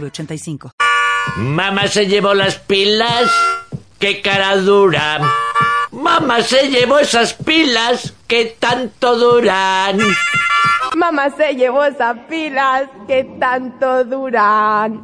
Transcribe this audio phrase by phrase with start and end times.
[0.00, 0.70] 906985.
[1.36, 3.30] Mamá se llevó las pilas.
[3.98, 5.20] ¡Qué cara dura!
[5.90, 9.98] Mamá se llevó esas pilas que tanto duran.
[10.96, 15.02] Mamá se llevó esas pilas que tanto duran.